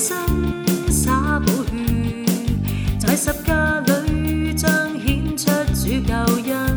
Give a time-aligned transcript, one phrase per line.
[0.00, 0.16] 新
[0.90, 2.24] 洒宝血，
[2.98, 6.14] 在十架里彰显出主救
[6.52, 6.69] 恩。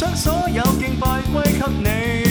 [0.00, 1.62] 将所有敬拜归给
[2.24, 2.29] 你。